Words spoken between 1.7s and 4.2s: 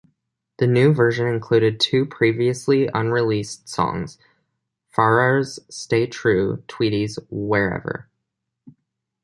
two previously unreleased songs: